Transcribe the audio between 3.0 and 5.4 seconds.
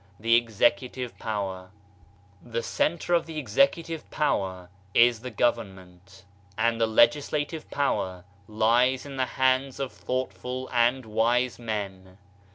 of the executive power is the